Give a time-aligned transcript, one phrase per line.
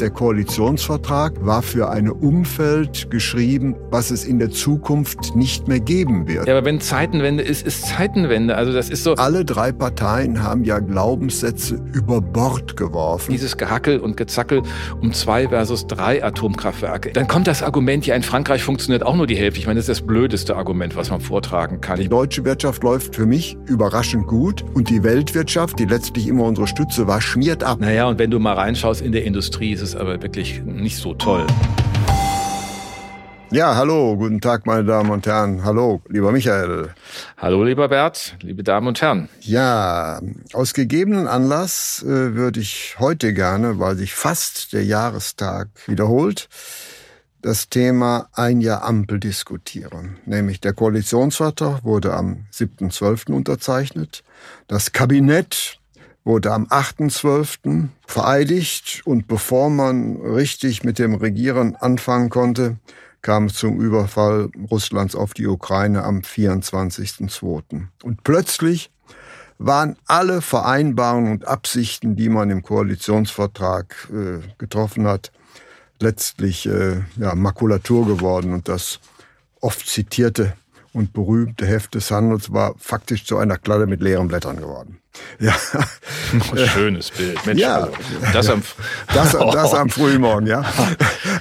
[0.00, 6.26] Der Koalitionsvertrag war für ein Umfeld geschrieben, was es in der Zukunft nicht mehr geben
[6.26, 6.48] wird.
[6.48, 8.56] Ja, aber wenn Zeitenwende ist, ist Zeitenwende.
[8.56, 9.14] Also das ist so.
[9.14, 13.30] Alle drei Parteien haben ja Glaubenssätze über Bord geworfen.
[13.30, 14.62] Dieses Gehackel und Gezackel
[15.00, 17.12] um zwei versus drei Atomkraftwerke.
[17.12, 19.60] Dann kommt das Argument, ja, in Frankreich funktioniert auch nur die Hälfte.
[19.60, 22.00] Ich meine, das ist das blödeste Argument, was man vortragen kann.
[22.00, 26.66] Die deutsche Wirtschaft läuft für mich überraschend gut und die Weltwirtschaft, die letztlich immer unsere
[26.66, 27.78] Stütze war, schmiert ab.
[27.80, 31.46] Naja, und wenn du mal reinschaust in der Industrie, es aber wirklich nicht so toll.
[33.50, 35.62] Ja, hallo, guten Tag, meine Damen und Herren.
[35.62, 36.88] Hallo, lieber Michael.
[37.36, 39.28] Hallo, lieber Bert, liebe Damen und Herren.
[39.40, 40.22] Ja,
[40.54, 46.48] aus gegebenen Anlass äh, würde ich heute gerne, weil sich fast der Jahrestag wiederholt,
[47.42, 50.16] das Thema ein Jahr Ampel diskutieren.
[50.24, 53.32] Nämlich der Koalitionsvertrag wurde am 7.12.
[53.32, 54.22] unterzeichnet.
[54.66, 55.78] Das Kabinett
[56.24, 57.88] wurde am 8.12.
[58.06, 62.76] vereidigt und bevor man richtig mit dem Regieren anfangen konnte,
[63.22, 67.86] kam es zum Überfall Russlands auf die Ukraine am 24.02.
[68.02, 68.90] Und plötzlich
[69.58, 75.30] waren alle Vereinbarungen und Absichten, die man im Koalitionsvertrag äh, getroffen hat,
[76.00, 78.52] letztlich äh, ja, Makulatur geworden.
[78.52, 78.98] Und das
[79.60, 80.54] oft zitierte
[80.92, 84.98] und berühmte Heft des Handels war faktisch zu einer Kladde mit leeren Blättern geworden.
[85.38, 85.54] Ja.
[86.68, 87.44] Schönes Bild.
[87.44, 87.74] Mensch, ja.
[87.74, 87.92] Also,
[88.32, 88.62] das, am,
[89.12, 90.64] das, das am Frühmorgen, ja.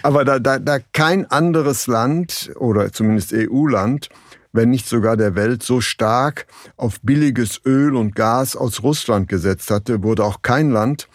[0.03, 4.09] Aber da, da, da kein anderes Land oder zumindest EU-Land
[4.53, 6.45] wenn nicht sogar der Welt so stark
[6.77, 11.07] auf billiges Öl und Gas aus Russland gesetzt hatte, wurde auch kein Land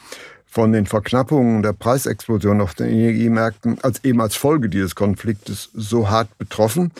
[0.46, 6.08] von den Verknappungen der Preisexplosion auf den Energiemärkten als eben als Folge dieses Konfliktes so
[6.08, 6.92] hart betroffen,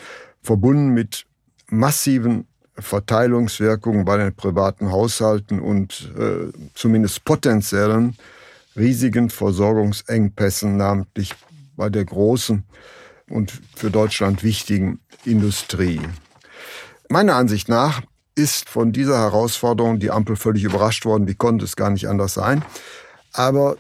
[0.42, 1.24] verbunden mit
[1.68, 2.46] massiven
[2.78, 8.16] Verteilungswirkungen bei den privaten Haushalten und äh, zumindest potenziellen
[8.76, 11.34] riesigen Versorgungsengpässen, namentlich
[11.76, 12.64] bei der großen
[13.30, 16.00] und für Deutschland wichtigen Industrie.
[17.08, 18.02] Meiner Ansicht nach
[18.34, 21.26] ist von dieser Herausforderung die Ampel völlig überrascht worden.
[21.26, 22.62] Wie konnte es gar nicht anders sein?
[23.32, 23.76] Aber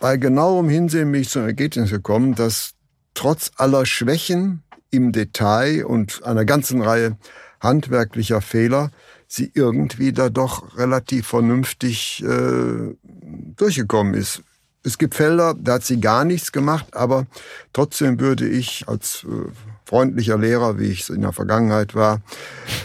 [0.00, 2.74] bei genauem Hinsehen bin ich zum Ergebnis gekommen, dass
[3.14, 7.16] trotz aller Schwächen im Detail und einer ganzen Reihe
[7.60, 8.90] handwerklicher Fehler
[9.26, 12.94] sie irgendwie da doch relativ vernünftig äh,
[13.56, 14.42] durchgekommen ist.
[14.82, 17.26] Es gibt Felder, da hat sie gar nichts gemacht, aber
[17.72, 19.50] trotzdem würde ich als äh,
[19.84, 22.22] freundlicher Lehrer, wie ich es in der Vergangenheit war,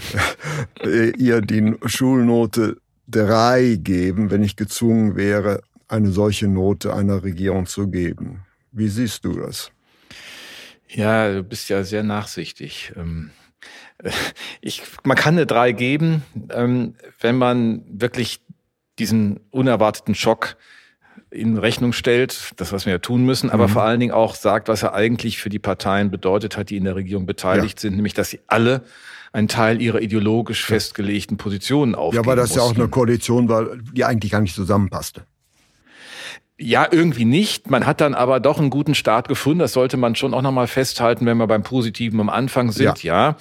[0.83, 2.77] äh, ihr die Schulnote
[3.07, 8.41] drei geben, wenn ich gezwungen wäre, eine solche Note einer Regierung zu geben.
[8.71, 9.71] Wie siehst du das?
[10.93, 12.93] Ja, du bist ja sehr nachsichtig.
[12.95, 13.31] Ähm,
[14.61, 18.41] ich, man kann eine drei geben, ähm, wenn man wirklich
[18.99, 20.55] diesen unerwarteten Schock
[21.31, 23.71] in Rechnung stellt, das, was wir ja tun müssen, aber mhm.
[23.71, 26.83] vor allen Dingen auch sagt, was er eigentlich für die Parteien bedeutet hat, die in
[26.83, 27.81] der Regierung beteiligt ja.
[27.81, 28.83] sind, nämlich, dass sie alle
[29.31, 33.49] einen Teil ihrer ideologisch festgelegten Positionen aufgeben Ja, aber das ist ja auch eine Koalition
[33.49, 35.25] war, die eigentlich gar nicht zusammenpasste.
[36.63, 37.69] Ja, irgendwie nicht.
[37.69, 39.59] Man hat dann aber doch einen guten Start gefunden.
[39.59, 43.03] Das sollte man schon auch nochmal festhalten, wenn wir beim Positiven am Anfang sind.
[43.03, 43.31] Ja.
[43.31, 43.37] ja.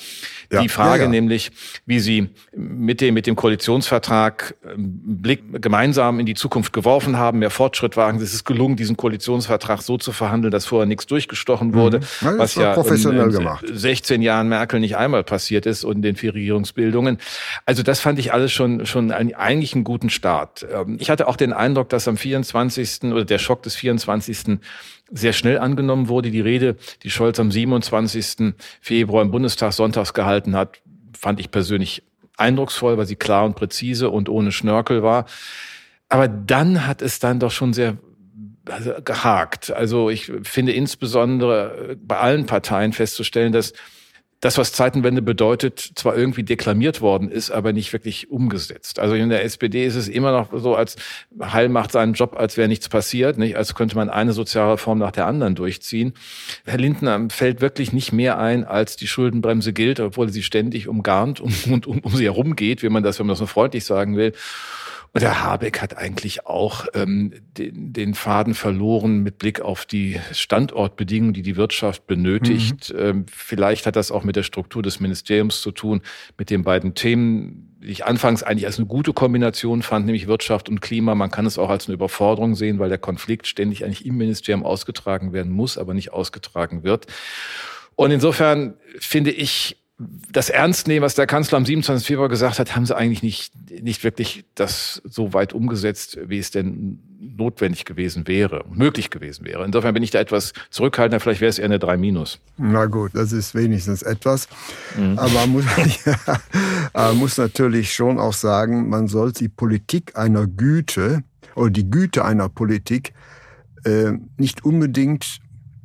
[0.53, 1.11] Ja, die Frage ja, ja.
[1.11, 1.51] nämlich,
[1.87, 7.39] wie Sie mit dem, mit dem Koalitionsvertrag ähm, Blick gemeinsam in die Zukunft geworfen haben,
[7.39, 8.21] mehr Fortschritt wagen.
[8.21, 11.75] Es ist gelungen, diesen Koalitionsvertrag so zu verhandeln, dass vorher nichts durchgestochen mhm.
[11.75, 12.39] wurde, mhm.
[12.39, 13.65] was ja professionell in, gemacht.
[13.73, 17.19] 16 Jahren Merkel nicht einmal passiert ist und in den vier Regierungsbildungen.
[17.65, 20.67] Also das fand ich alles schon, schon ein, eigentlich einen guten Start.
[20.71, 23.05] Ähm, ich hatte auch den Eindruck, dass am 24.
[23.05, 24.59] oder der Schock des 24
[25.13, 26.31] sehr schnell angenommen wurde.
[26.31, 28.55] Die Rede, die Scholz am 27.
[28.81, 30.81] Februar im Bundestag sonntags gehalten hat,
[31.19, 32.03] fand ich persönlich
[32.37, 35.27] eindrucksvoll, weil sie klar und präzise und ohne Schnörkel war.
[36.09, 37.99] Aber dann hat es dann doch schon sehr
[38.69, 39.71] also gehakt.
[39.73, 43.73] Also ich finde insbesondere bei allen Parteien festzustellen, dass
[44.43, 48.99] das, was Zeitenwende bedeutet, zwar irgendwie deklamiert worden ist, aber nicht wirklich umgesetzt.
[48.99, 50.97] Also in der SPD ist es immer noch so, als
[51.41, 53.57] Heil macht seinen Job, als wäre nichts passiert, nicht?
[53.57, 56.15] als könnte man eine Sozialreform nach der anderen durchziehen.
[56.65, 61.41] Herr Lindner fällt wirklich nicht mehr ein, als die Schuldenbremse gilt, obwohl sie ständig umgarnt
[61.41, 64.17] und, und um, um sie herumgeht, wie man das, wenn man das so freundlich sagen
[64.17, 64.33] will.
[65.15, 70.19] Und der Habeck hat eigentlich auch ähm, den, den Faden verloren mit Blick auf die
[70.33, 72.95] Standortbedingungen, die die Wirtschaft benötigt.
[72.95, 73.01] Mhm.
[73.01, 76.01] Ähm, vielleicht hat das auch mit der Struktur des Ministeriums zu tun,
[76.39, 80.71] mit den beiden Themen, die ich anfangs eigentlich als eine gute Kombination fand, nämlich Wirtschaft
[80.71, 81.15] und Klima.
[81.15, 84.65] Man kann es auch als eine Überforderung sehen, weil der Konflikt ständig eigentlich im Ministerium
[84.65, 87.07] ausgetragen werden muss, aber nicht ausgetragen wird.
[87.97, 89.77] Und insofern finde ich,
[90.31, 92.07] das ernst nehmen, was der Kanzler am 27.
[92.07, 96.51] Februar gesagt hat, haben sie eigentlich nicht, nicht wirklich das so weit umgesetzt, wie es
[96.51, 99.65] denn notwendig gewesen wäre, möglich gewesen wäre.
[99.65, 102.41] Insofern bin ich da etwas zurückhaltender, vielleicht wäre es eher eine 3 minus.
[102.57, 104.49] Na gut, das ist wenigstens etwas.
[104.97, 105.19] Mhm.
[105.19, 105.65] Aber man muss,
[106.95, 111.23] ja, muss natürlich schon auch sagen, man soll die Politik einer Güte
[111.55, 113.13] oder die Güte einer Politik
[113.85, 115.41] äh, nicht unbedingt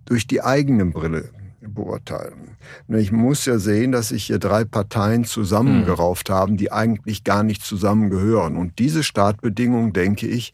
[0.06, 1.32] durch die eigene Brille
[1.68, 2.58] beurteilen.
[2.88, 7.64] Ich muss ja sehen, dass sich hier drei Parteien zusammengerauft haben, die eigentlich gar nicht
[7.64, 8.58] zusammengehören.
[8.58, 10.54] Und diese Startbedingungen, denke ich,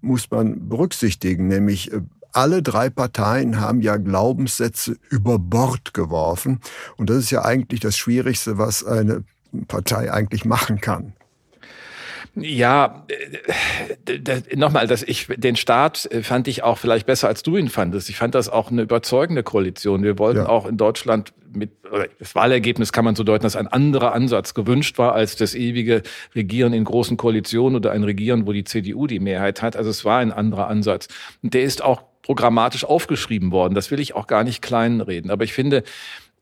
[0.00, 2.00] muss man berücksichtigen, nämlich äh,
[2.32, 6.60] alle drei Parteien haben ja Glaubenssätze über Bord geworfen.
[6.96, 9.24] Und das ist ja eigentlich das Schwierigste, was eine
[9.68, 11.12] Partei eigentlich machen kann.
[12.34, 17.56] Ja, äh, nochmal, dass ich den Staat äh, fand ich auch vielleicht besser als du
[17.56, 18.08] ihn fandest.
[18.08, 20.02] Ich fand das auch eine überzeugende Koalition.
[20.02, 20.48] Wir wollten ja.
[20.48, 21.70] auch in Deutschland mit
[22.18, 26.02] das Wahlergebnis kann man so deuten, dass ein anderer Ansatz gewünscht war als das ewige
[26.34, 29.76] Regieren in großen Koalitionen oder ein Regieren, wo die CDU die Mehrheit hat.
[29.76, 31.08] Also es war ein anderer Ansatz.
[31.42, 33.74] Und der ist auch programmatisch aufgeschrieben worden.
[33.74, 35.30] Das will ich auch gar nicht kleinreden.
[35.30, 35.82] Aber ich finde,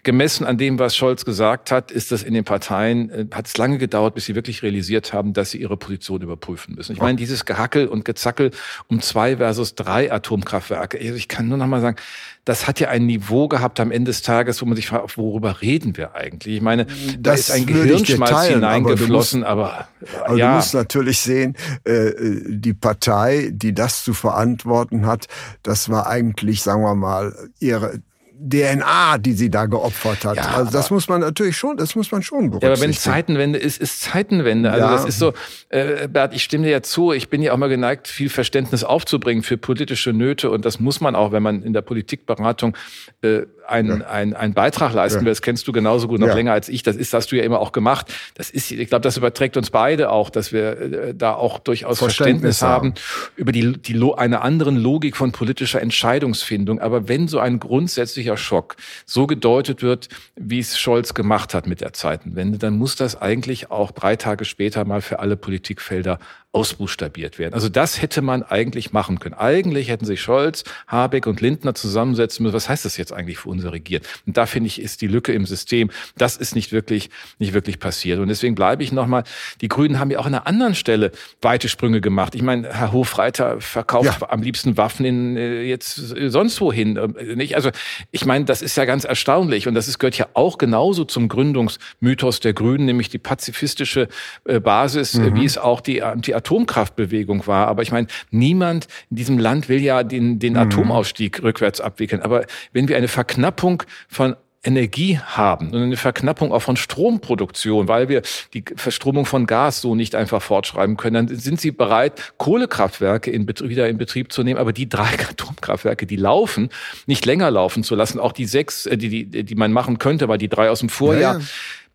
[0.02, 3.56] gemessen an dem, was Scholz gesagt hat, ist das in den Parteien, äh, hat es
[3.56, 6.92] lange gedauert, bis sie wirklich realisiert haben, dass sie ihre Position überprüfen müssen.
[6.92, 8.50] Ich meine, dieses Gehackel und Gezackel
[8.88, 11.96] um zwei versus drei Atomkraftwerke, also ich kann nur noch mal sagen,
[12.44, 15.60] das hat ja ein Niveau gehabt am Ende des Tages, wo man sich fragt, worüber
[15.60, 16.56] reden wir eigentlich?
[16.56, 20.50] Ich meine, da das ist ein Gehirnschmalz teilen, hineingeflossen, aber, du musst, aber, aber ja.
[20.50, 22.12] du musst natürlich sehen, äh,
[22.46, 25.26] die Partei, die das zu verantworten hat,
[25.62, 28.00] das war eigentlich, sagen wir mal, ihre
[28.40, 30.36] DNA, die sie da geopfert hat.
[30.36, 32.66] Ja, also das muss man natürlich schon, das muss man schon berücksichtigen.
[32.66, 34.70] Ja, aber wenn Zeitenwende ist, ist Zeitenwende.
[34.70, 34.92] Also ja.
[34.92, 35.34] das ist so,
[35.68, 38.82] äh, Bert, ich stimme dir ja zu, ich bin ja auch mal geneigt, viel Verständnis
[38.82, 42.76] aufzubringen für politische Nöte und das muss man auch, wenn man in der Politikberatung
[43.22, 44.06] äh, einen, ja.
[44.06, 45.30] einen, einen Beitrag leisten will.
[45.30, 46.34] Das kennst du genauso gut, noch ja.
[46.34, 46.82] länger als ich.
[46.82, 48.12] Das ist, hast du ja immer auch gemacht.
[48.34, 51.98] Das ist, ich glaube, das überträgt uns beide auch, dass wir äh, da auch durchaus
[51.98, 52.94] Verständnis, Verständnis haben
[53.36, 56.80] über die, die eine anderen Logik von politischer Entscheidungsfindung.
[56.80, 58.76] Aber wenn so ein grundsätzlicher Schock
[59.06, 63.70] so gedeutet wird, wie es Scholz gemacht hat mit der Zeitenwende, dann muss das eigentlich
[63.70, 66.18] auch drei Tage später mal für alle Politikfelder
[66.52, 67.54] ausbuchstabiert werden.
[67.54, 69.36] Also das hätte man eigentlich machen können.
[69.36, 72.54] Eigentlich hätten sich Scholz, Habeck und Lindner zusammensetzen müssen.
[72.54, 74.02] Was heißt das jetzt eigentlich für unser Regieren?
[74.26, 75.90] Und da finde ich, ist die Lücke im System.
[76.16, 78.18] Das ist nicht wirklich, nicht wirklich passiert.
[78.18, 79.22] Und deswegen bleibe ich nochmal,
[79.60, 82.34] die Grünen haben ja auch an einer anderen Stelle weite Sprünge gemacht.
[82.34, 84.30] Ich meine, Herr Hofreiter verkauft ja.
[84.30, 86.96] am liebsten Waffen in, äh, jetzt äh, sonst wohin.
[86.96, 87.54] Äh, nicht?
[87.54, 87.70] Also
[88.10, 89.68] ich meine, das ist ja ganz erstaunlich.
[89.68, 94.08] Und das ist, gehört ja auch genauso zum Gründungsmythos der Grünen, nämlich die pazifistische
[94.44, 95.36] Basis, mhm.
[95.36, 97.68] wie es auch die, die Atomkraftbewegung war.
[97.68, 100.60] Aber ich meine, niemand in diesem Land will ja den, den mhm.
[100.60, 102.22] Atomausstieg rückwärts abwickeln.
[102.22, 108.10] Aber wenn wir eine Verknappung von Energie haben und eine Verknappung auch von Stromproduktion, weil
[108.10, 108.20] wir
[108.52, 113.48] die Verstromung von Gas so nicht einfach fortschreiben können, dann sind sie bereit, Kohlekraftwerke in
[113.48, 116.68] wieder in Betrieb zu nehmen, aber die drei Atomkraftwerke, die laufen,
[117.06, 120.28] nicht länger laufen zu lassen, auch die sechs, äh, die, die, die man machen könnte,
[120.28, 121.44] weil die drei aus dem Vorjahr, ja, ja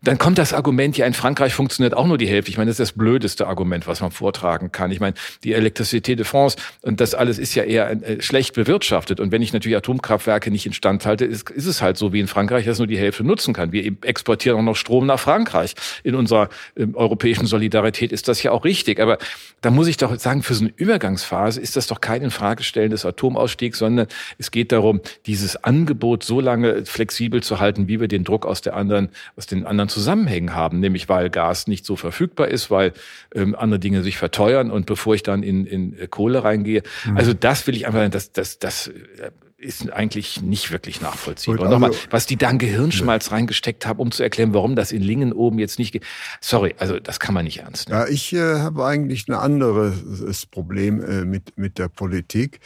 [0.02, 2.50] dann kommt das Argument, ja, in Frankreich funktioniert auch nur die Hälfte.
[2.50, 4.90] Ich meine, das ist das blödeste Argument, was man vortragen kann.
[4.90, 9.20] Ich meine, die Elektricité de France und das alles ist ja eher äh, schlecht bewirtschaftet.
[9.20, 12.28] Und wenn ich natürlich Atomkraftwerke nicht instand halte, ist, ist es halt so wie in
[12.28, 13.72] Frankreich, dass nur die Hälfte nutzen kann.
[13.72, 15.74] Wir exportieren auch noch Strom nach Frankreich.
[16.04, 19.00] In unserer äh, europäischen Solidarität ist das ja auch richtig.
[19.00, 19.18] Aber
[19.62, 23.04] da muss ich doch sagen, für so eine Übergangsphase ist das doch kein Infragestellen des
[23.04, 24.06] Atomausstiegs, sondern
[24.38, 28.60] es geht darum, dieses Angebot so lange flexibel zu halten, wie wir den Druck aus
[28.60, 32.92] der anderen, aus den anderen Zusammenhängen haben, nämlich weil Gas nicht so verfügbar ist, weil
[33.34, 36.82] ähm, andere Dinge sich verteuern und bevor ich dann in, in äh, Kohle reingehe.
[37.06, 37.16] Mhm.
[37.16, 41.60] Also das will ich einfach, das, das, das äh, ist eigentlich nicht wirklich nachvollziehbar.
[41.60, 43.32] Also, nochmal, was die da an Gehirnschmalz ja.
[43.32, 46.04] reingesteckt haben, um zu erklären, warum das in Lingen oben jetzt nicht geht.
[46.42, 48.00] Sorry, also das kann man nicht ernst nehmen.
[48.02, 52.60] Ja, ich äh, habe eigentlich ein anderes Problem äh, mit, mit der Politik.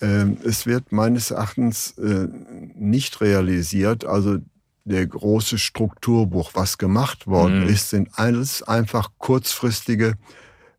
[0.00, 2.26] Ähm, es wird meines Erachtens äh,
[2.74, 4.38] nicht realisiert, also
[4.86, 7.68] der große Strukturbruch, was gemacht worden mhm.
[7.68, 10.14] ist, sind alles einfach kurzfristige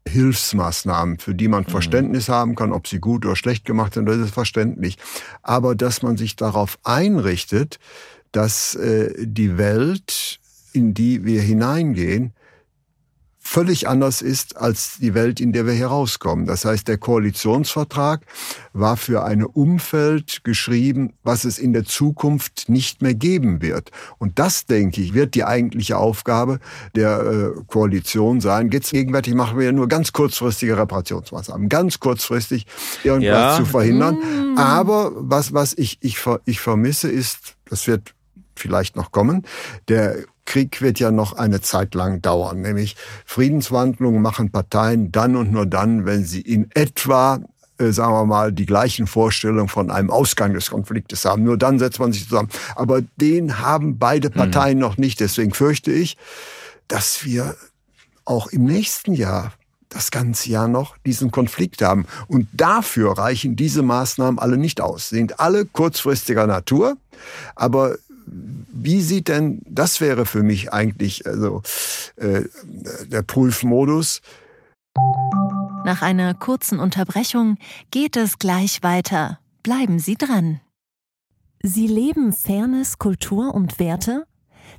[0.07, 1.69] Hilfsmaßnahmen, für die man mhm.
[1.71, 4.97] Verständnis haben kann, ob sie gut oder schlecht gemacht sind, das ist verständlich.
[5.43, 7.79] Aber dass man sich darauf einrichtet,
[8.31, 10.39] dass äh, die Welt,
[10.71, 12.33] in die wir hineingehen,
[13.57, 16.45] völlig anders ist als die Welt, in der wir hier rauskommen.
[16.45, 18.21] Das heißt, der Koalitionsvertrag
[18.73, 23.89] war für ein Umfeld geschrieben, was es in der Zukunft nicht mehr geben wird.
[24.19, 26.59] Und das, denke ich, wird die eigentliche Aufgabe
[26.93, 28.69] der äh, Koalition sein.
[28.69, 32.67] Jetzt gegenwärtig machen wir ja nur ganz kurzfristige Reparationsmaßnahmen, ganz kurzfristig
[33.03, 33.57] irgendwas ja.
[33.57, 34.17] zu verhindern.
[34.53, 34.57] Mm.
[34.59, 38.13] Aber was, was ich, ich, ich vermisse ist, das wird
[38.55, 39.47] vielleicht noch kommen,
[39.87, 42.61] der Krieg wird ja noch eine Zeit lang dauern.
[42.61, 47.39] Nämlich Friedensverhandlungen machen Parteien dann und nur dann, wenn sie in etwa
[47.79, 51.43] äh, sagen wir mal, die gleichen Vorstellungen von einem Ausgang des Konfliktes haben.
[51.43, 52.49] Nur dann setzt man sich zusammen.
[52.75, 54.81] Aber den haben beide Parteien mhm.
[54.81, 55.19] noch nicht.
[55.19, 56.17] Deswegen fürchte ich,
[56.87, 57.55] dass wir
[58.25, 59.53] auch im nächsten Jahr
[59.89, 62.05] das ganze Jahr noch diesen Konflikt haben.
[62.27, 65.09] Und dafür reichen diese Maßnahmen alle nicht aus.
[65.09, 66.97] Sind alle kurzfristiger Natur,
[67.55, 67.97] aber
[68.27, 71.61] wie sieht denn, das wäre für mich eigentlich also,
[72.17, 72.43] äh,
[73.07, 74.21] der Prüfmodus.
[75.85, 77.57] Nach einer kurzen Unterbrechung
[77.91, 79.39] geht es gleich weiter.
[79.63, 80.59] Bleiben Sie dran.
[81.63, 84.25] Sie leben Fairness, Kultur und Werte?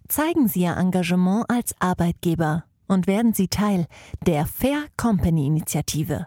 [0.08, 3.86] Zeigen Sie Ihr Engagement als Arbeitgeber und werden Sie Teil
[4.26, 6.26] der Fair Company Initiative.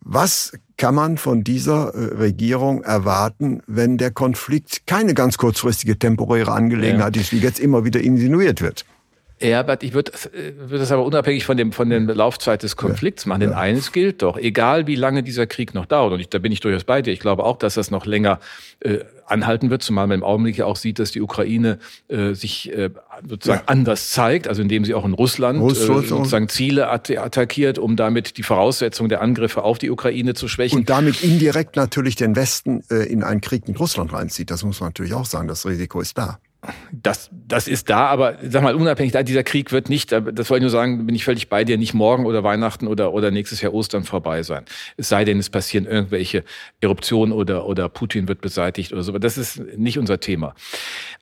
[0.00, 6.52] Was kann man von dieser äh, Regierung erwarten, wenn der Konflikt keine ganz kurzfristige temporäre
[6.52, 7.22] Angelegenheit ja.
[7.22, 8.84] ist, wie jetzt immer wieder insinuiert wird?
[9.40, 13.26] Ja, aber ich würde würd das aber unabhängig von dem von der Laufzeit des Konflikts
[13.26, 13.40] machen.
[13.40, 13.56] Denn ja.
[13.56, 16.60] eines gilt doch, egal wie lange dieser Krieg noch dauert, und ich, da bin ich
[16.60, 18.38] durchaus bei dir, ich glaube auch, dass das noch länger
[18.80, 22.72] äh, anhalten wird, zumal man im Augenblick ja auch sieht, dass die Ukraine äh, sich
[22.72, 22.90] äh,
[23.28, 23.64] sozusagen ja.
[23.66, 28.36] anders zeigt, also indem sie auch in Russland äh, sozusagen Ziele at attackiert, um damit
[28.36, 30.78] die Voraussetzungen der Angriffe auf die Ukraine zu schwächen.
[30.78, 34.50] Und damit indirekt natürlich den Westen äh, in einen Krieg mit Russland reinzieht.
[34.50, 36.38] Das muss man natürlich auch sagen, das Risiko ist da
[36.92, 40.56] das, das ist da, aber sag mal, unabhängig da, dieser Krieg wird nicht, das wollte
[40.56, 43.60] ich nur sagen, bin ich völlig bei dir, nicht morgen oder Weihnachten oder, oder nächstes
[43.60, 44.64] Jahr Ostern vorbei sein.
[44.96, 46.44] Es sei denn, es passieren irgendwelche
[46.80, 49.12] Eruptionen oder, oder Putin wird beseitigt oder so.
[49.12, 50.54] Aber das ist nicht unser Thema.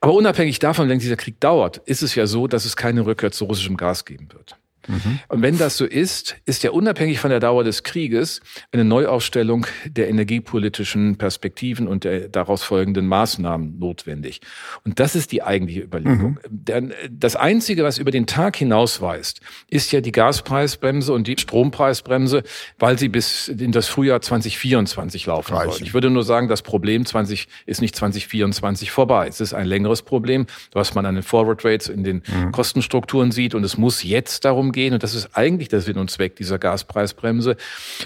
[0.00, 3.32] Aber unabhängig davon, wenn dieser Krieg dauert, ist es ja so, dass es keine Rückkehr
[3.32, 4.56] zu russischem Gas geben wird.
[4.88, 5.20] Mhm.
[5.28, 8.40] Und wenn das so ist, ist ja unabhängig von der Dauer des Krieges
[8.72, 14.40] eine Neuaufstellung der energiepolitischen Perspektiven und der daraus folgenden Maßnahmen notwendig.
[14.84, 16.38] Und das ist die eigentliche Überlegung.
[16.48, 16.92] Mhm.
[17.10, 22.42] Das Einzige, was über den Tag hinausweist, ist ja die Gaspreisbremse und die Strompreisbremse,
[22.78, 25.72] weil sie bis in das Frühjahr 2024 laufen Reichen.
[25.72, 25.84] sollen.
[25.84, 29.26] Ich würde nur sagen, das Problem 20 ist nicht 2024 vorbei.
[29.28, 32.52] Es ist ein längeres Problem, was man an den Forward Rates in den mhm.
[32.52, 33.54] Kostenstrukturen sieht.
[33.54, 36.58] Und es muss jetzt darum gehen, und das ist eigentlich der Sinn und Zweck dieser
[36.58, 37.56] Gaspreisbremse,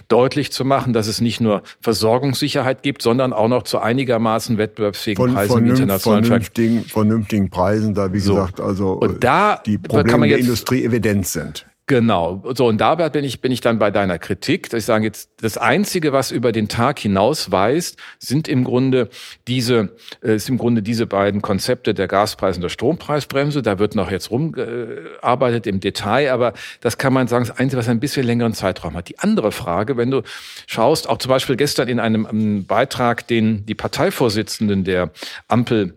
[0.09, 5.35] deutlich zu machen, dass es nicht nur Versorgungssicherheit gibt, sondern auch noch zu einigermaßen wettbewerbsfähigen
[5.35, 8.35] Preisen im internationalen vernünftigen, vernünftigen Preisen, da wie so.
[8.35, 11.67] gesagt also und da die Probleme der Industrie evident sind.
[11.88, 12.43] Genau.
[12.57, 15.31] So, und dabei bin ich, bin ich dann bei deiner Kritik, dass ich sage, jetzt
[15.40, 19.09] das Einzige, was über den Tag hinaus weist, sind im Grunde
[19.47, 23.62] diese, äh, ist im Grunde diese beiden Konzepte der Gaspreis- und der Strompreisbremse.
[23.62, 27.88] Da wird noch jetzt rumgearbeitet im Detail, aber das kann man sagen, das Einzige, was
[27.88, 29.09] ein bisschen längeren Zeitraum hat.
[29.09, 30.23] Die andere Frage, wenn du
[30.66, 35.12] schaust, auch zum Beispiel gestern in einem, Beitrag, den die Parteivorsitzenden der
[35.47, 35.95] Ampel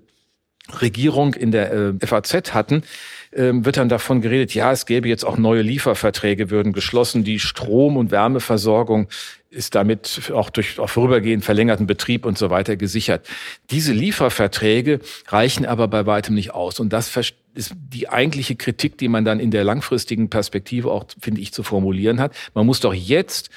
[0.81, 2.83] Regierung in der äh, FAZ hatten,
[3.33, 7.39] ähm, wird dann davon geredet, ja, es gäbe jetzt auch neue Lieferverträge, würden geschlossen, die
[7.39, 9.07] Strom- und Wärmeversorgung
[9.51, 13.27] ist damit auch durch auch vorübergehend verlängerten Betrieb und so weiter gesichert.
[13.71, 16.79] Diese Lieferverträge reichen aber bei weitem nicht aus.
[16.79, 17.15] Und das
[17.55, 21.63] ist die eigentliche Kritik, die man dann in der langfristigen Perspektive auch, finde ich, zu
[21.63, 22.35] formulieren hat.
[22.53, 23.49] Man muss doch jetzt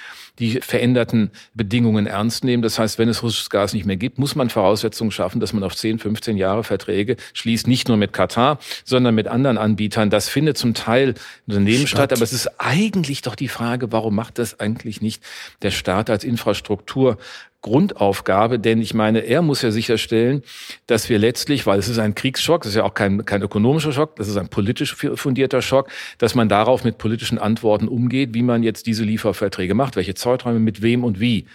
[0.42, 2.62] die veränderten Bedingungen ernst nehmen.
[2.62, 5.62] Das heißt, wenn es russisches Gas nicht mehr gibt, muss man Voraussetzungen schaffen, dass man
[5.62, 10.10] auf 10, 15 Jahre Verträge schließt, nicht nur mit Katar, sondern mit anderen Anbietern.
[10.10, 11.14] Das findet zum Teil
[11.46, 12.10] Unternehmen statt.
[12.10, 15.22] statt, aber es ist eigentlich doch die Frage, warum macht das eigentlich nicht
[15.62, 17.18] der Staat als Infrastruktur
[17.62, 20.42] Grundaufgabe, denn ich meine, er muss ja sicherstellen,
[20.88, 23.92] dass wir letztlich, weil es ist ein Kriegsschock, es ist ja auch kein, kein ökonomischer
[23.92, 25.88] Schock, das ist ein politisch fundierter Schock,
[26.18, 30.58] dass man darauf mit politischen Antworten umgeht, wie man jetzt diese Lieferverträge macht, welche Zeiträume,
[30.58, 31.46] mit wem und wie.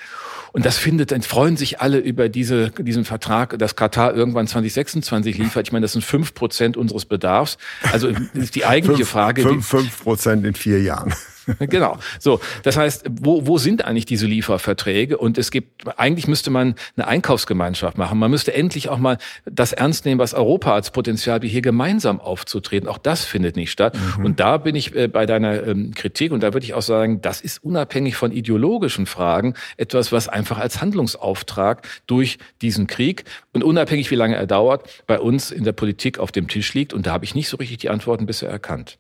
[0.54, 5.38] Und das findet, dann freuen sich alle über diese, diesen Vertrag, dass Katar irgendwann 2026
[5.38, 5.68] liefert.
[5.68, 7.58] Ich meine, das sind fünf Prozent unseres Bedarfs.
[7.92, 9.42] Also ist die eigentliche fünf, Frage.
[9.42, 11.14] Fünf Prozent in vier Jahren.
[11.60, 11.98] genau.
[12.20, 15.18] So, das heißt, wo, wo sind eigentlich diese Lieferverträge?
[15.18, 18.20] Und es gibt, eigentlich müsste man eine Einkaufsgemeinschaft machen.
[18.20, 22.20] Man müsste endlich auch mal das ernst nehmen, was Europa als Potenzial wie hier gemeinsam
[22.20, 22.88] aufzutreten.
[22.88, 23.98] Auch das findet nicht statt.
[24.18, 24.25] Mhm.
[24.25, 27.22] Und da bin ich äh, bei deiner ähm, Kritik und da würde ich auch sagen,
[27.22, 33.24] das ist unabhängig von ideologischen Fragen etwas, was einfach als Handlungsauftrag durch diesen Krieg
[33.54, 36.94] und unabhängig wie lange er dauert, bei uns in der Politik auf dem Tisch liegt.
[36.94, 39.00] Und da habe ich nicht so richtig die Antworten bisher erkannt.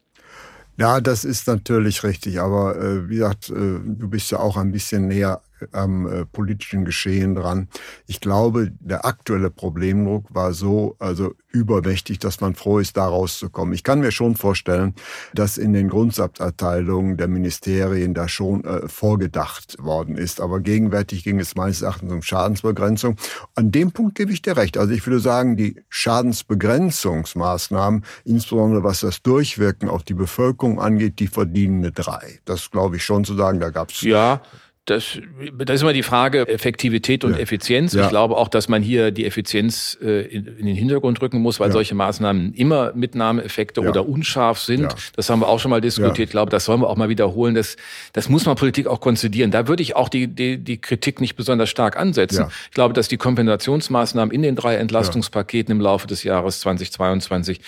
[0.77, 2.39] Ja, das ist natürlich richtig.
[2.39, 5.41] Aber äh, wie gesagt, äh, du bist ja auch ein bisschen näher
[5.71, 7.67] am äh, politischen Geschehen dran.
[8.05, 13.73] Ich glaube, der aktuelle Problemdruck war so also übermächtig, dass man froh ist, da rauszukommen.
[13.73, 14.95] Ich kann mir schon vorstellen,
[15.33, 20.39] dass in den Grundsatzerteilungen der Ministerien da schon äh, vorgedacht worden ist.
[20.39, 23.15] Aber gegenwärtig ging es meines Erachtens um Schadensbegrenzung.
[23.55, 24.77] An dem Punkt gebe ich dir recht.
[24.77, 31.27] Also ich würde sagen, die Schadensbegrenzungsmaßnahmen, insbesondere was das Durchwirken auf die Bevölkerung angeht, die
[31.27, 32.39] verdienen eine drei.
[32.45, 33.59] Das glaube ich schon zu sagen.
[33.59, 34.41] Da gab es ja
[34.87, 35.19] das,
[35.57, 37.39] das ist immer die Frage Effektivität und ja.
[37.39, 37.93] Effizienz.
[37.93, 38.03] Ja.
[38.03, 41.59] Ich glaube auch, dass man hier die Effizienz äh, in, in, den Hintergrund rücken muss,
[41.59, 41.73] weil ja.
[41.73, 44.95] solche Maßnahmen immer Mitnahmeeffekte oder unscharf sind.
[45.17, 46.29] Das haben wir auch schon mal diskutiert.
[46.29, 47.53] Ich glaube, das sollen wir auch mal wiederholen.
[47.53, 47.75] Das,
[48.13, 49.51] das muss man Politik auch konzidieren.
[49.51, 52.45] Da würde ich auch die, die, die Kritik nicht besonders stark ansetzen.
[52.69, 57.59] Ich glaube, dass die Kompensationsmaßnahmen in den drei Entlastungspaketen im Laufe des Jahres 2022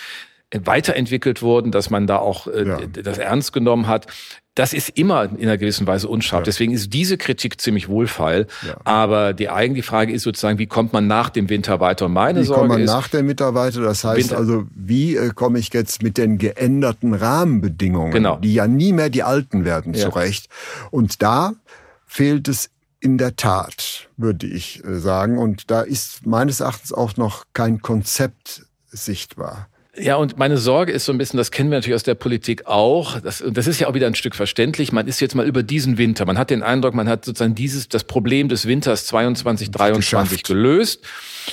[0.52, 2.78] weiterentwickelt wurden, dass man da auch äh, ja.
[2.86, 4.06] das ernst genommen hat.
[4.56, 6.40] Das ist immer in einer gewissen Weise unscharf.
[6.40, 6.44] Ja.
[6.44, 8.48] Deswegen ist diese Kritik ziemlich wohlfeil.
[8.66, 8.76] Ja.
[8.84, 12.06] Aber die eigentliche Frage ist sozusagen, wie kommt man nach dem Winter weiter?
[12.06, 13.80] Und meine wie Sorge kommt man ist, nach dem Winter weiter?
[13.80, 14.38] Das heißt Winter.
[14.38, 18.36] also, wie äh, komme ich jetzt mit den geänderten Rahmenbedingungen, genau.
[18.38, 20.48] die ja nie mehr die alten werden, zurecht?
[20.90, 21.52] Und da
[22.04, 25.38] fehlt es in der Tat, würde ich äh, sagen.
[25.38, 29.69] Und da ist meines Erachtens auch noch kein Konzept sichtbar.
[29.96, 32.66] Ja, und meine Sorge ist so ein bisschen, das kennen wir natürlich aus der Politik
[32.66, 35.64] auch, das, das ist ja auch wieder ein Stück verständlich, man ist jetzt mal über
[35.64, 39.72] diesen Winter, man hat den Eindruck, man hat sozusagen dieses, das Problem des Winters 22,
[39.72, 41.04] 23 gelöst.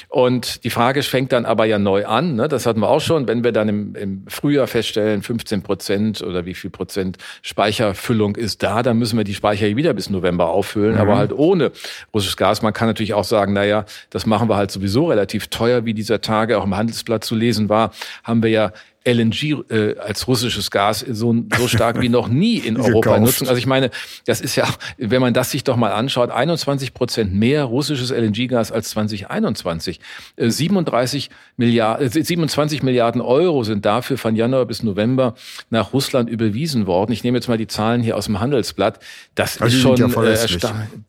[0.09, 2.35] Und die Frage fängt dann aber ja neu an.
[2.35, 2.47] Ne?
[2.47, 3.27] Das hatten wir auch schon.
[3.27, 8.63] Wenn wir dann im, im Frühjahr feststellen, 15 Prozent oder wie viel Prozent Speicherfüllung ist
[8.63, 11.01] da, dann müssen wir die Speicher wieder bis November auffüllen, mhm.
[11.01, 11.71] aber halt ohne
[12.13, 12.61] russisches Gas.
[12.61, 16.21] Man kann natürlich auch sagen, naja, das machen wir halt sowieso relativ teuer, wie dieser
[16.21, 17.91] Tage auch im Handelsblatt zu lesen war,
[18.27, 18.71] haben wir ja
[19.07, 23.47] LNG äh, als russisches Gas so, so stark wie noch nie in Europa nutzen.
[23.47, 23.89] Also ich meine,
[24.25, 24.67] das ist ja,
[24.97, 30.01] wenn man das sich doch mal anschaut, 21 Prozent mehr russisches LNG-Gas als 2021.
[30.35, 35.35] Äh, 37 Milliarden, äh, 27 Milliarden Euro sind dafür von Januar bis November
[35.69, 37.13] nach Russland überwiesen worden.
[37.13, 38.99] Ich nehme jetzt mal die Zahlen hier aus dem Handelsblatt.
[39.35, 40.47] Das also ist schon, ja äh,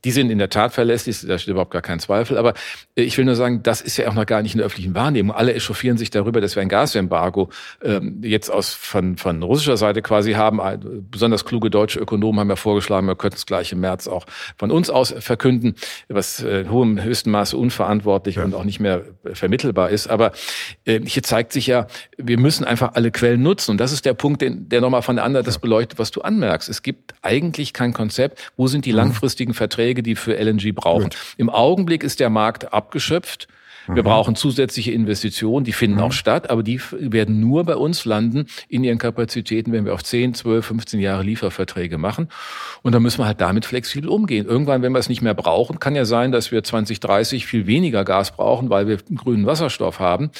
[0.04, 2.38] die sind in der Tat verlässlich, da steht überhaupt gar kein Zweifel.
[2.38, 2.54] Aber
[2.94, 4.94] äh, ich will nur sagen, das ist ja auch noch gar nicht in der öffentlichen
[4.94, 5.34] Wahrnehmung.
[5.34, 7.50] Alle echauffieren sich darüber, dass wir ein Gasembargo
[7.88, 10.60] ähm, jetzt aus von, von russischer Seite quasi haben.
[11.10, 14.70] Besonders kluge deutsche Ökonomen haben ja vorgeschlagen, wir könnten es gleich im März auch von
[14.70, 15.74] uns aus verkünden,
[16.08, 18.44] was äh, in hohem höchsten Maße unverantwortlich ja.
[18.44, 20.06] und auch nicht mehr vermittelbar ist.
[20.08, 20.32] Aber
[20.84, 21.86] äh, hier zeigt sich ja,
[22.18, 23.72] wir müssen einfach alle Quellen nutzen.
[23.72, 26.20] Und das ist der Punkt, den, der nochmal von der anderen das beleuchtet, was du
[26.20, 26.68] anmerkst.
[26.68, 28.52] Es gibt eigentlich kein Konzept.
[28.56, 28.98] Wo sind die mhm.
[28.98, 31.04] langfristigen Verträge, die für LNG brauchen?
[31.04, 31.16] Gut.
[31.38, 33.48] Im Augenblick ist der Markt abgeschöpft.
[33.88, 34.06] Wir mhm.
[34.06, 36.02] brauchen zusätzliche Investitionen, die finden mhm.
[36.04, 40.04] auch statt, aber die werden nur bei uns landen in ihren Kapazitäten, wenn wir auf
[40.04, 42.28] 10, 12, 15 Jahre Lieferverträge machen.
[42.82, 44.46] Und dann müssen wir halt damit flexibel umgehen.
[44.46, 48.04] Irgendwann, wenn wir es nicht mehr brauchen, kann ja sein, dass wir 2030 viel weniger
[48.04, 50.30] Gas brauchen, weil wir grünen Wasserstoff haben.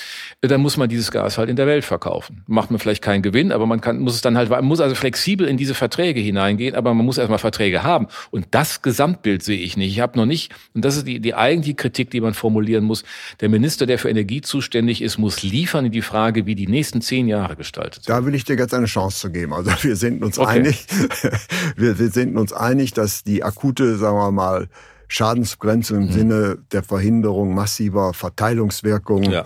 [0.41, 2.45] Dann muss man dieses Gas halt in der Welt verkaufen.
[2.47, 4.95] Macht man vielleicht keinen Gewinn, aber man kann, muss es dann halt, man muss also
[4.95, 8.09] flexibel in diese Verträge hineingehen, aber man muss erstmal Verträge haben.
[8.31, 9.93] Und das Gesamtbild sehe ich nicht.
[9.93, 13.05] Ich habe noch nicht, und das ist die, die eigentliche Kritik, die man formulieren muss,
[13.41, 17.01] der Minister, der für Energie zuständig ist, muss liefern in die Frage, wie die nächsten
[17.01, 18.09] zehn Jahre gestaltet sind.
[18.09, 19.53] Da will ich dir jetzt eine Chance zu geben.
[19.53, 20.51] Also wir sind uns okay.
[20.51, 20.87] einig,
[21.77, 24.69] wir sind uns einig, dass die akute, sagen wir mal,
[25.09, 26.13] Schadensbegrenzung im mhm.
[26.13, 29.45] Sinne der Verhinderung massiver Verteilungswirkungen ja.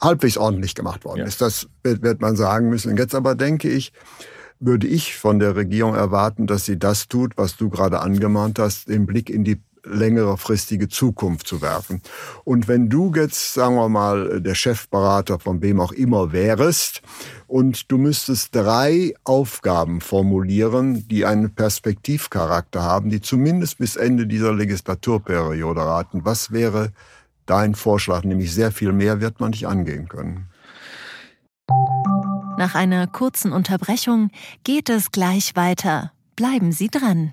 [0.00, 1.24] halbwegs ordentlich gemacht worden ja.
[1.24, 1.40] ist.
[1.40, 2.90] Das wird, wird man sagen müssen.
[2.90, 3.92] Und jetzt aber denke ich,
[4.60, 8.88] würde ich von der Regierung erwarten, dass sie das tut, was du gerade angemahnt hast,
[8.88, 12.02] den Blick in die längerefristige Zukunft zu werfen.
[12.44, 17.02] Und wenn du jetzt, sagen wir mal, der Chefberater von wem auch immer wärst
[17.46, 24.52] und du müsstest drei Aufgaben formulieren, die einen Perspektivcharakter haben, die zumindest bis Ende dieser
[24.52, 26.92] Legislaturperiode raten, was wäre
[27.46, 28.24] dein Vorschlag?
[28.24, 30.48] Nämlich sehr viel mehr wird man nicht angehen können.
[32.56, 34.30] Nach einer kurzen Unterbrechung
[34.62, 36.12] geht es gleich weiter.
[36.36, 37.32] Bleiben Sie dran.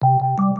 [0.00, 0.57] you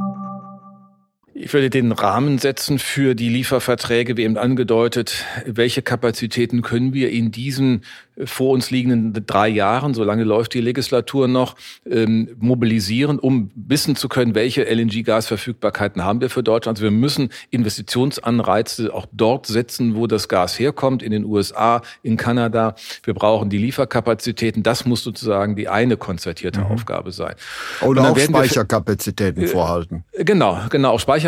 [1.41, 5.25] Ich würde den Rahmen setzen für die Lieferverträge, wie eben angedeutet.
[5.47, 7.83] Welche Kapazitäten können wir in diesen
[8.25, 11.55] vor uns liegenden drei Jahren, solange läuft die Legislatur noch,
[11.89, 16.79] ähm, mobilisieren, um wissen zu können, welche LNG-Gasverfügbarkeiten haben wir für Deutschland.
[16.79, 22.17] Also wir müssen Investitionsanreize auch dort setzen, wo das Gas herkommt, in den USA, in
[22.17, 22.75] Kanada.
[23.05, 24.63] Wir brauchen die Lieferkapazitäten.
[24.63, 26.67] Das muss sozusagen die eine konzertierte mhm.
[26.67, 27.35] Aufgabe sein.
[27.83, 30.05] Oder auch Speicherkapazitäten wir, vorhalten.
[30.19, 31.28] Genau, genau, auch Speicherkapazitäten.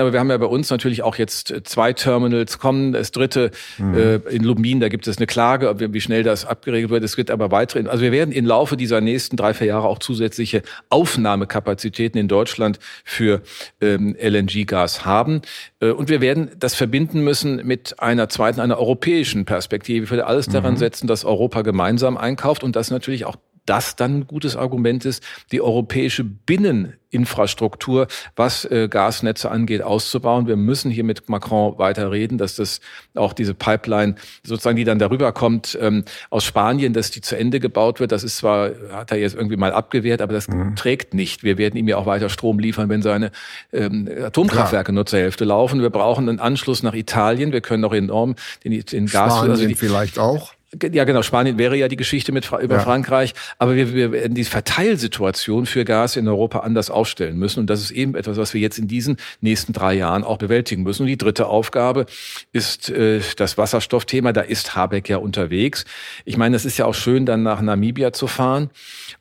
[0.00, 2.92] Aber wir haben ja bei uns natürlich auch jetzt zwei Terminals kommen.
[2.92, 3.94] Das dritte mhm.
[3.94, 7.04] äh, in Lubmin, da gibt es eine Klage, wie schnell das abgeregelt wird.
[7.04, 9.98] Es wird aber weitere, also wir werden im Laufe dieser nächsten drei, vier Jahre auch
[9.98, 13.42] zusätzliche Aufnahmekapazitäten in Deutschland für
[13.80, 15.42] ähm, LNG-Gas haben.
[15.80, 20.04] Äh, und wir werden das verbinden müssen mit einer zweiten, einer europäischen Perspektive.
[20.04, 20.78] Ich würde alles daran mhm.
[20.78, 23.36] setzen, dass Europa gemeinsam einkauft und das natürlich auch
[23.68, 30.46] das dann ein gutes Argument ist, die europäische Binneninfrastruktur, was äh, Gasnetze angeht, auszubauen.
[30.46, 32.80] Wir müssen hier mit Macron weiter reden, dass das
[33.14, 37.60] auch diese Pipeline sozusagen, die dann darüber kommt ähm, aus Spanien, dass die zu Ende
[37.60, 38.12] gebaut wird.
[38.12, 40.74] Das ist zwar, hat er jetzt irgendwie mal abgewehrt, aber das mhm.
[40.74, 41.42] trägt nicht.
[41.44, 43.30] Wir werden ihm ja auch weiter Strom liefern, wenn seine
[43.72, 44.94] ähm, Atomkraftwerke Klar.
[44.94, 45.82] nur zur Hälfte laufen.
[45.82, 47.52] Wir brauchen einen Anschluss nach Italien.
[47.52, 49.34] Wir können auch enorm den, den Gas...
[49.34, 50.52] Spanien also die, vielleicht auch.
[50.92, 51.22] Ja, genau.
[51.22, 52.80] Spanien wäre ja die Geschichte mit über ja.
[52.80, 57.70] Frankreich, aber wir, wir werden die Verteilsituation für Gas in Europa anders aufstellen müssen und
[57.70, 61.02] das ist eben etwas, was wir jetzt in diesen nächsten drei Jahren auch bewältigen müssen.
[61.02, 62.04] Und die dritte Aufgabe
[62.52, 64.34] ist äh, das Wasserstoffthema.
[64.34, 65.86] Da ist Habeck ja unterwegs.
[66.26, 68.68] Ich meine, es ist ja auch schön, dann nach Namibia zu fahren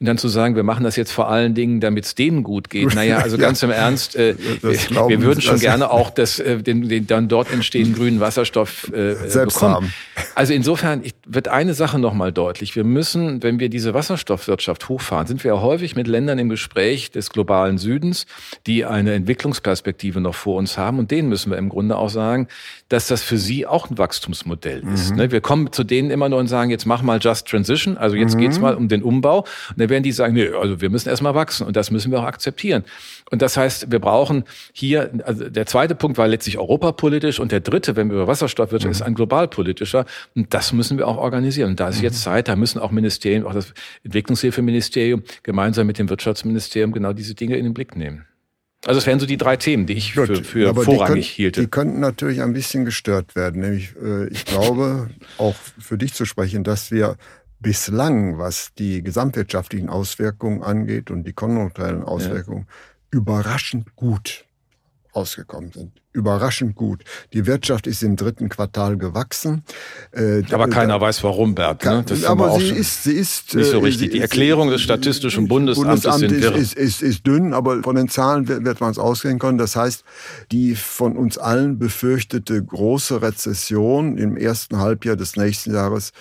[0.01, 2.69] und dann zu sagen, wir machen das jetzt vor allen Dingen, damit es denen gut
[2.69, 2.93] geht.
[2.93, 6.89] Naja, also ganz im Ernst, äh, wir, wir würden schon gerne auch das, äh, den,
[6.89, 9.75] den dann dort entstehenden grünen Wasserstoff äh, Selbst bekommen.
[9.75, 9.93] Haben.
[10.35, 12.75] Also insofern, ich wird eine Sache nochmal deutlich.
[12.75, 17.11] Wir müssen, wenn wir diese Wasserstoffwirtschaft hochfahren, sind wir ja häufig mit Ländern im Gespräch
[17.11, 18.25] des globalen Südens,
[18.65, 20.97] die eine Entwicklungsperspektive noch vor uns haben.
[20.97, 22.47] Und denen müssen wir im Grunde auch sagen,
[22.89, 25.11] dass das für sie auch ein Wachstumsmodell ist.
[25.11, 25.17] Mhm.
[25.17, 25.31] Ne?
[25.31, 28.33] Wir kommen zu denen immer nur und sagen, jetzt mach mal Just Transition, also jetzt
[28.33, 28.39] mhm.
[28.39, 29.41] geht's mal um den Umbau.
[29.41, 31.67] Und dann werden die sagen, nee, also wir müssen erstmal wachsen.
[31.67, 32.83] Und das müssen wir auch akzeptieren.
[33.29, 37.59] Und das heißt, wir brauchen hier, also der zweite Punkt war letztlich europapolitisch und der
[37.59, 38.91] dritte, wenn wir über Wasserstoffwirtschaft, mhm.
[38.91, 40.05] ist ein globalpolitischer.
[40.35, 41.71] Und das müssen wir auch organisieren.
[41.71, 42.23] Und da ist jetzt mhm.
[42.23, 47.57] Zeit, da müssen auch Ministerien, auch das Entwicklungshilfeministerium gemeinsam mit dem Wirtschaftsministerium genau diese Dinge
[47.57, 48.25] in den Blick nehmen.
[48.85, 51.61] Also das wären so die drei Themen, die ich Gut, für, für vorrangig die hielte.
[51.61, 53.61] Die könnten natürlich ein bisschen gestört werden.
[53.61, 57.17] Nämlich, äh, ich glaube, auch für dich zu sprechen, dass wir
[57.59, 62.73] bislang, was die gesamtwirtschaftlichen Auswirkungen angeht und die konjunkturellen Auswirkungen, ja
[63.11, 64.46] überraschend gut
[65.17, 65.91] ausgekommen sind.
[66.13, 67.03] Überraschend gut.
[67.33, 69.63] Die Wirtschaft ist im dritten Quartal gewachsen.
[70.11, 71.83] Äh, aber keiner da, weiß warum, Bert.
[71.83, 72.03] Ne?
[72.07, 74.11] Das aber sie ist, sie ist nicht so äh, richtig.
[74.11, 78.47] Die Erklärung des Statistischen Bundesamtes Bundesamt ist, ist, ist, ist dünn, aber von den Zahlen
[78.47, 79.57] wird, wird man es ausgehen können.
[79.57, 80.03] Das heißt,
[80.51, 86.11] die von uns allen befürchtete große Rezession im ersten Halbjahr des nächsten Jahres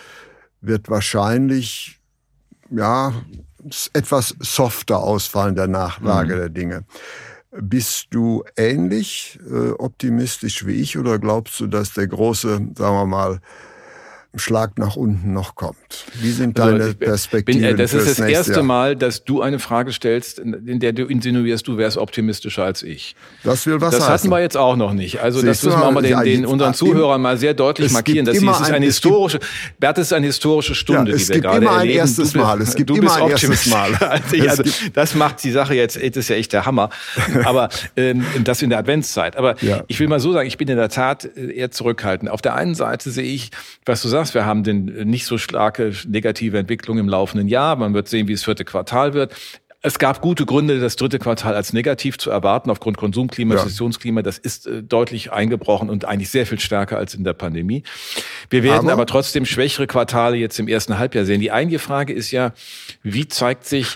[0.61, 2.01] wird wahrscheinlich
[2.71, 3.13] ja
[3.93, 6.39] etwas softer ausfallen der Nachlage mhm.
[6.39, 6.85] der Dinge.
[7.61, 13.07] Bist du ähnlich äh, optimistisch wie ich oder glaubst du, dass der große, sagen wir
[13.07, 13.41] mal,
[14.39, 15.77] Schlag nach unten noch kommt.
[16.21, 17.63] Wie sind also deine also Perspektiven?
[17.63, 18.63] Bin, das ist das erste Jahr?
[18.63, 23.17] Mal, dass du eine Frage stellst, in der du insinuierst, du wärst optimistischer als ich.
[23.45, 24.15] Das will was Das heißen.
[24.15, 25.21] hatten wir jetzt auch noch nicht.
[25.21, 28.27] Also Siehst das müssen wir auch mal den, den unseren Zuhörern mal sehr deutlich markieren.
[28.27, 29.39] Es ist eine historische,
[29.79, 32.01] Bert, es ist eine historische Stunde, ja, die wir gerade erleben.
[32.05, 32.61] Es gibt immer ein erstes Mal.
[32.63, 33.95] Es gibt immer ein erstes Mal.
[34.49, 36.91] also, das macht die Sache jetzt, das ist ja echt der Hammer.
[37.45, 39.37] Aber ähm, das in der Adventszeit.
[39.37, 39.85] Aber ja.
[39.89, 42.31] ich will mal so sagen, ich bin in der Tat äh, eher zurückhaltend.
[42.31, 43.51] Auf der einen Seite sehe ich,
[43.85, 47.77] was du sagst, sagst, wir haben den nicht so starke negative Entwicklung im laufenden Jahr.
[47.77, 49.35] Man wird sehen, wie das vierte Quartal wird.
[49.83, 53.61] Es gab gute Gründe, das dritte Quartal als negativ zu erwarten aufgrund Konsumklima, ja.
[53.61, 54.23] Investitionsklima.
[54.23, 57.85] Das ist äh, deutlich eingebrochen und eigentlich sehr viel stärker als in der Pandemie.
[58.51, 61.41] Wir werden aber, aber trotzdem schwächere Quartale jetzt im ersten Halbjahr sehen.
[61.41, 62.53] Die eigentliche Frage ist ja,
[63.03, 63.95] wie zeigt sich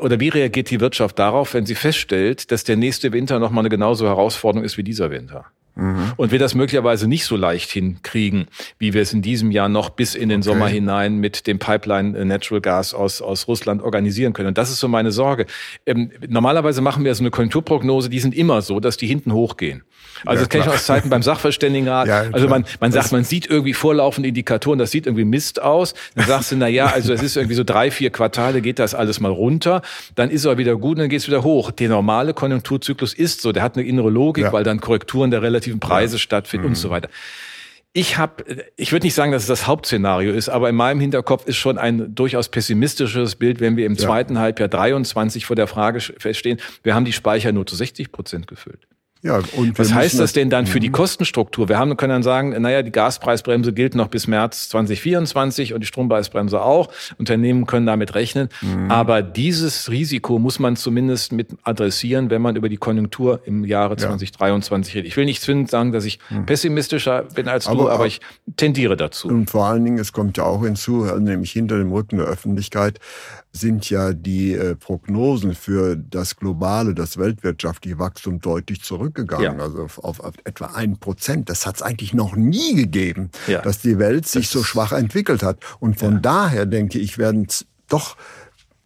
[0.00, 3.68] oder wie reagiert die Wirtschaft darauf, wenn sie feststellt, dass der nächste Winter nochmal eine
[3.68, 5.46] genauso Herausforderung ist wie dieser Winter?
[5.76, 6.12] Mhm.
[6.16, 9.90] Und wir das möglicherweise nicht so leicht hinkriegen, wie wir es in diesem Jahr noch
[9.90, 10.48] bis in den okay.
[10.48, 14.48] Sommer hinein mit dem Pipeline äh, Natural Gas aus, aus Russland organisieren können.
[14.48, 15.46] Und das ist so meine Sorge.
[15.84, 19.82] Ähm, normalerweise machen wir so eine Konjunkturprognose, die sind immer so, dass die hinten hochgehen.
[20.24, 22.06] Also ja, das kenne ich aus Zeiten beim Sachverständigenrat.
[22.16, 25.94] Ja, also man, man sagt, man sieht irgendwie vorlaufende Indikatoren, das sieht irgendwie Mist aus.
[26.14, 28.94] Dann sagst du, na ja, also es ist irgendwie so drei, vier Quartale geht das
[28.94, 29.82] alles mal runter,
[30.14, 31.72] dann ist er wieder gut und dann geht es wieder hoch.
[31.72, 34.52] Der normale Konjunkturzyklus ist so, der hat eine innere Logik, ja.
[34.52, 36.72] weil dann Korrekturen der relativen Preise stattfinden mhm.
[36.72, 37.08] und so weiter
[37.92, 38.44] ich habe,
[38.76, 41.78] ich würde nicht sagen, dass es das Hauptszenario ist, aber in meinem Hinterkopf ist schon
[41.78, 43.98] ein durchaus pessimistisches Bild, wenn wir im ja.
[43.98, 48.48] zweiten Halbjahr 23 vor der Frage feststehen, wir haben die Speicher nur zu 60 Prozent
[48.48, 48.86] gefüllt.
[49.26, 50.92] Ja, und Was heißt das denn dann für die mhm.
[50.92, 51.68] Kostenstruktur?
[51.68, 55.86] Wir haben, können dann sagen, naja, die Gaspreisbremse gilt noch bis März 2024 und die
[55.86, 56.92] Strompreisbremse auch.
[57.18, 58.48] Unternehmen können damit rechnen.
[58.62, 58.88] Mhm.
[58.88, 63.94] Aber dieses Risiko muss man zumindest mit adressieren, wenn man über die Konjunktur im Jahre
[63.94, 64.08] ja.
[64.08, 65.08] 2023 redet.
[65.08, 66.46] Ich will nicht zwingend sagen, dass ich mhm.
[66.46, 68.20] pessimistischer bin als aber, du, aber ich
[68.56, 69.26] tendiere dazu.
[69.26, 73.00] Und vor allen Dingen, es kommt ja auch hinzu, nämlich hinter dem Rücken der Öffentlichkeit,
[73.56, 79.58] sind ja die äh, Prognosen für das globale, das weltwirtschaftliche Wachstum deutlich zurückgegangen.
[79.58, 79.64] Ja.
[79.64, 81.48] Also auf, auf, auf, etwa ein Prozent.
[81.50, 83.62] Das hat es eigentlich noch nie gegeben, ja.
[83.62, 85.58] dass die Welt sich das so schwach entwickelt hat.
[85.80, 86.20] Und von ja.
[86.20, 87.46] daher denke ich, werden
[87.88, 88.16] doch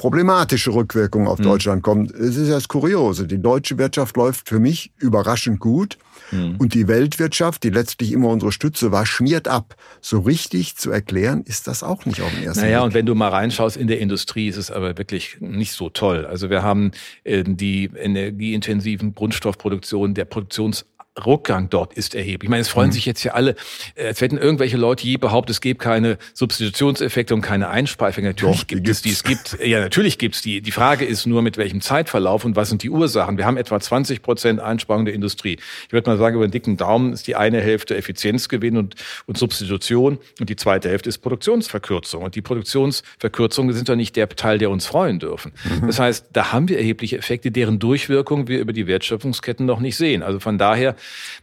[0.00, 1.42] problematische Rückwirkungen auf mhm.
[1.42, 2.06] Deutschland kommen.
[2.06, 3.26] Es ist ja das Kuriose.
[3.26, 5.98] Die deutsche Wirtschaft läuft für mich überraschend gut.
[6.30, 6.56] Mhm.
[6.56, 9.76] Und die Weltwirtschaft, die letztlich immer unsere Stütze war, schmiert ab.
[10.00, 12.86] So richtig zu erklären ist das auch nicht auf den ersten Naja, Blick.
[12.86, 16.24] und wenn du mal reinschaust, in der Industrie ist es aber wirklich nicht so toll.
[16.24, 16.92] Also wir haben
[17.24, 20.86] äh, die energieintensiven Grundstoffproduktionen, der Produktions
[21.26, 22.44] Rückgang dort ist erheblich.
[22.44, 22.92] Ich meine, es freuen mhm.
[22.92, 23.56] sich jetzt ja alle,
[23.94, 28.24] äh, als hätten irgendwelche Leute je behauptet, es gäbe keine Substitutionseffekte und keine Einspeifung.
[28.24, 29.10] Natürlich Doch, gibt es die.
[29.10, 30.60] Es gibt, ja, natürlich gibt es die.
[30.60, 33.38] Die Frage ist nur, mit welchem Zeitverlauf und was sind die Ursachen.
[33.38, 35.58] Wir haben etwa 20 Prozent Einsparung der Industrie.
[35.86, 38.94] Ich würde mal sagen, über den dicken Daumen ist die eine Hälfte Effizienzgewinn und,
[39.26, 42.22] und Substitution und die zweite Hälfte ist Produktionsverkürzung.
[42.22, 45.52] Und die Produktionsverkürzungen sind doch nicht der Teil, der uns freuen dürfen.
[45.64, 45.86] Mhm.
[45.86, 49.96] Das heißt, da haben wir erhebliche Effekte, deren Durchwirkung wir über die Wertschöpfungsketten noch nicht
[49.96, 50.22] sehen.
[50.22, 50.96] Also von daher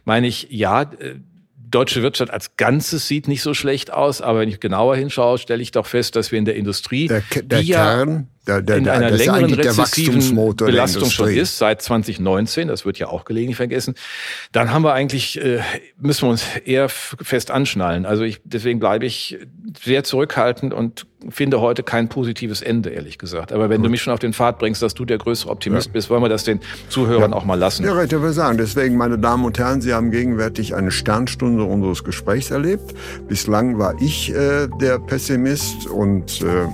[0.04, 1.16] meine ich, ja, äh,
[1.70, 5.62] deutsche Wirtschaft als Ganzes sieht nicht so schlecht aus, aber wenn ich genauer hinschaue, stelle
[5.62, 8.88] ich doch fest, dass wir in der Industrie, der, der die Kern, der, der, in
[8.88, 13.94] einer längeren rezessiven Belastung schon ist, seit 2019, das wird ja auch gelegentlich vergessen,
[14.52, 15.60] dann haben wir eigentlich, äh,
[16.00, 18.06] müssen wir uns eher fest anschnallen.
[18.06, 19.38] Also ich, deswegen bleibe ich
[19.82, 23.52] sehr zurückhaltend und finde heute kein positives Ende, ehrlich gesagt.
[23.52, 23.86] Aber wenn Gut.
[23.86, 25.92] du mich schon auf den Pfad bringst, dass du der größere Optimist ja.
[25.92, 27.36] bist, wollen wir das den Zuhörern ja.
[27.36, 27.84] auch mal lassen.
[27.84, 28.56] Ja, ich würde sagen.
[28.56, 32.94] Deswegen, meine Damen und Herren, Sie haben gegenwärtig eine Sternstunde unseres Gesprächs erlebt.
[33.28, 36.66] Bislang war ich äh, der Pessimist und äh,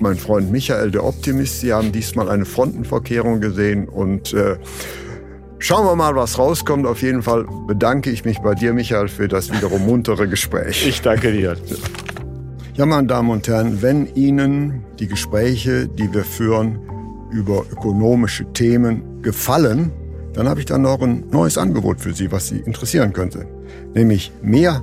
[0.00, 1.60] mein Freund Michael der Optimist.
[1.60, 4.56] Sie haben diesmal eine Frontenverkehrung gesehen und äh,
[5.66, 6.86] Schauen wir mal, was rauskommt.
[6.86, 10.86] Auf jeden Fall bedanke ich mich bei dir, Michael, für das wiederum muntere Gespräch.
[10.86, 11.56] Ich danke dir.
[12.74, 16.80] Ja, meine Damen und Herren, wenn Ihnen die Gespräche, die wir führen
[17.30, 19.90] über ökonomische Themen gefallen,
[20.34, 23.46] dann habe ich dann noch ein neues Angebot für Sie, was Sie interessieren könnte.
[23.94, 24.82] Nämlich mehr